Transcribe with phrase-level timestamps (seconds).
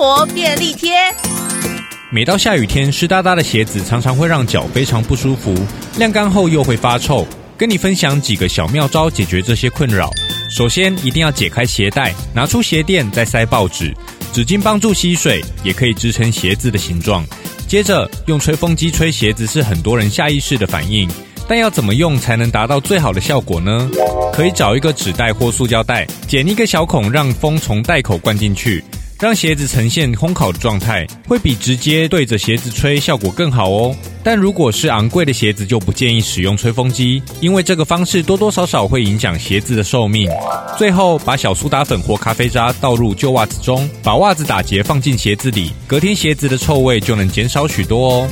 [0.00, 0.94] 活便利贴。
[2.10, 5.54] 每到下雨天，湿哒哒的鞋子常常会让脚非常不舒服，
[5.98, 7.26] 晾干后又会发臭。
[7.54, 10.10] 跟你分享几个小妙招，解决这些困扰。
[10.56, 13.94] 首先，一定要解开鞋带，拿出鞋垫，再塞报纸，
[14.32, 17.22] 纸巾帮助吸水，也可以支撑鞋子的形状。
[17.68, 21.06] 接着，用吹风机吹鞋子是很多人下意识的反应，
[21.46, 23.90] 但要怎么用才能达到最好的效果呢？
[24.32, 28.82] 可以找一个纸袋或塑胶袋，剪一个小孔，让风从袋口灌进去。
[29.20, 33.94] 让鞋子呈现烘烤的状态，会比直接对着鞋子吹效果更好哦。
[34.24, 40.26] 但如果是昂贵的鞋子，就不建议使用吹风机，因为这个方式多多少少会影响鞋子的寿命。
[40.78, 48.28] 最后，把小苏打粉或咖啡渣倒入旧袜子中，把袜子打结放进鞋子里，隔天鞋子的臭味就能减少许多哦。